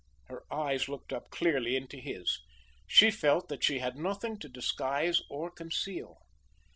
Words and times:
Her 0.29 0.41
eyes 0.51 0.89
looked 0.89 1.13
up 1.13 1.29
clearly 1.29 1.75
into 1.75 1.97
his. 1.97 2.39
She 2.87 3.11
felt 3.11 3.49
that 3.49 3.63
she 3.63 3.77
had 3.77 3.97
nothing 3.99 4.39
to 4.39 4.49
disguise 4.49 5.21
or 5.29 5.51
conceal. 5.51 6.17